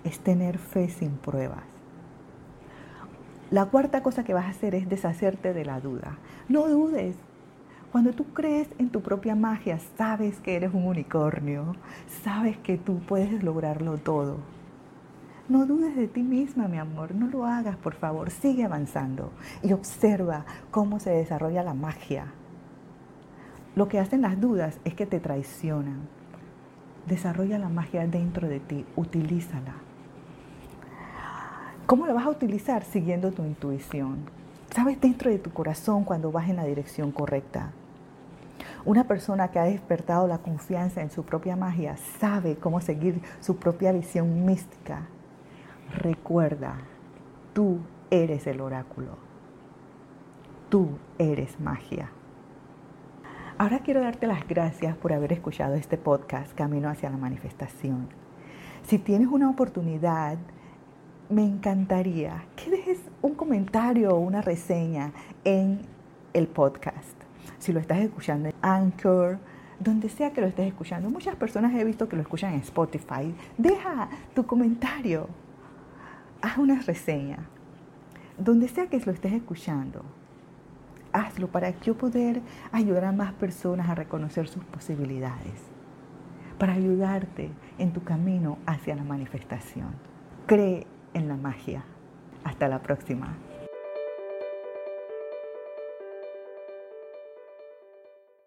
es 0.04 0.20
tener 0.20 0.58
fe 0.58 0.88
sin 0.88 1.10
pruebas. 1.10 1.64
La 3.50 3.66
cuarta 3.66 4.02
cosa 4.02 4.22
que 4.22 4.32
vas 4.32 4.46
a 4.46 4.50
hacer 4.50 4.76
es 4.76 4.88
deshacerte 4.88 5.52
de 5.52 5.64
la 5.64 5.80
duda. 5.80 6.18
No 6.48 6.68
dudes. 6.68 7.16
Cuando 7.90 8.12
tú 8.12 8.26
crees 8.32 8.68
en 8.78 8.90
tu 8.90 9.00
propia 9.00 9.34
magia, 9.34 9.80
sabes 9.98 10.38
que 10.38 10.54
eres 10.54 10.72
un 10.72 10.86
unicornio, 10.86 11.74
sabes 12.22 12.56
que 12.58 12.78
tú 12.78 13.00
puedes 13.00 13.42
lograrlo 13.42 13.98
todo. 13.98 14.36
No 15.48 15.66
dudes 15.66 15.96
de 15.96 16.06
ti 16.06 16.22
misma, 16.22 16.68
mi 16.68 16.78
amor, 16.78 17.12
no 17.12 17.26
lo 17.26 17.44
hagas, 17.44 17.76
por 17.76 17.94
favor, 17.94 18.30
sigue 18.30 18.64
avanzando 18.64 19.32
y 19.64 19.72
observa 19.72 20.44
cómo 20.70 21.00
se 21.00 21.10
desarrolla 21.10 21.64
la 21.64 21.74
magia. 21.74 22.26
Lo 23.74 23.88
que 23.88 23.98
hacen 23.98 24.22
las 24.22 24.40
dudas 24.40 24.78
es 24.84 24.94
que 24.94 25.06
te 25.06 25.18
traicionan. 25.18 26.08
Desarrolla 27.08 27.58
la 27.58 27.68
magia 27.68 28.06
dentro 28.06 28.46
de 28.48 28.60
ti, 28.60 28.84
utilízala. 28.94 29.89
¿Cómo 31.90 32.06
lo 32.06 32.14
vas 32.14 32.26
a 32.26 32.30
utilizar? 32.30 32.84
Siguiendo 32.84 33.32
tu 33.32 33.42
intuición. 33.42 34.18
Sabes 34.72 35.00
dentro 35.00 35.28
de 35.28 35.40
tu 35.40 35.50
corazón 35.50 36.04
cuando 36.04 36.30
vas 36.30 36.48
en 36.48 36.54
la 36.54 36.64
dirección 36.64 37.10
correcta. 37.10 37.72
Una 38.84 39.08
persona 39.08 39.48
que 39.50 39.58
ha 39.58 39.64
despertado 39.64 40.28
la 40.28 40.38
confianza 40.38 41.02
en 41.02 41.10
su 41.10 41.24
propia 41.24 41.56
magia 41.56 41.96
sabe 42.20 42.54
cómo 42.54 42.80
seguir 42.80 43.20
su 43.40 43.56
propia 43.56 43.90
visión 43.90 44.44
mística. 44.46 45.08
Recuerda, 45.92 46.76
tú 47.54 47.80
eres 48.08 48.46
el 48.46 48.60
oráculo. 48.60 49.16
Tú 50.68 50.90
eres 51.18 51.58
magia. 51.58 52.12
Ahora 53.58 53.80
quiero 53.80 54.00
darte 54.00 54.28
las 54.28 54.46
gracias 54.46 54.96
por 54.96 55.12
haber 55.12 55.32
escuchado 55.32 55.74
este 55.74 55.98
podcast 55.98 56.54
Camino 56.54 56.88
hacia 56.88 57.10
la 57.10 57.16
Manifestación. 57.16 58.06
Si 58.84 59.00
tienes 59.00 59.26
una 59.26 59.50
oportunidad, 59.50 60.38
me 61.30 61.44
encantaría 61.44 62.44
que 62.56 62.70
dejes 62.70 62.98
un 63.22 63.34
comentario 63.34 64.10
o 64.10 64.18
una 64.18 64.42
reseña 64.42 65.12
en 65.44 65.80
el 66.32 66.48
podcast. 66.48 67.16
Si 67.58 67.72
lo 67.72 67.78
estás 67.78 68.00
escuchando 68.00 68.48
en 68.48 68.54
Anchor, 68.62 69.38
donde 69.78 70.08
sea 70.08 70.32
que 70.32 70.40
lo 70.40 70.48
estés 70.48 70.68
escuchando. 70.68 71.08
Muchas 71.08 71.36
personas 71.36 71.74
he 71.74 71.84
visto 71.84 72.08
que 72.08 72.16
lo 72.16 72.22
escuchan 72.22 72.52
en 72.54 72.60
Spotify. 72.60 73.34
Deja 73.56 74.10
tu 74.34 74.44
comentario. 74.44 75.28
Haz 76.42 76.58
una 76.58 76.80
reseña. 76.82 77.38
Donde 78.36 78.68
sea 78.68 78.88
que 78.88 78.98
lo 78.98 79.12
estés 79.12 79.32
escuchando. 79.32 80.02
Hazlo 81.12 81.48
para 81.48 81.70
yo 81.80 81.96
poder 81.96 82.42
ayudar 82.72 83.06
a 83.06 83.12
más 83.12 83.32
personas 83.32 83.88
a 83.88 83.94
reconocer 83.94 84.48
sus 84.48 84.64
posibilidades. 84.64 85.62
Para 86.58 86.74
ayudarte 86.74 87.50
en 87.78 87.92
tu 87.92 88.02
camino 88.02 88.58
hacia 88.66 88.94
la 88.94 89.04
manifestación. 89.04 89.94
Cree 90.46 90.86
en 91.14 91.28
la 91.28 91.36
magia. 91.36 91.84
Hasta 92.44 92.68
la 92.68 92.80
próxima. 92.80 93.36